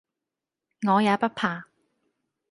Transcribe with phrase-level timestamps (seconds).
[0.87, 1.65] 我也不怕；